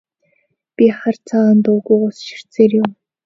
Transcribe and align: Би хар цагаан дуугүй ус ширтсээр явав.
Би 0.75 0.85
хар 0.99 1.17
цагаан 1.27 1.57
дуугүй 1.63 1.99
ус 2.07 2.17
ширтсээр 2.27 2.71
явав. 2.81 2.93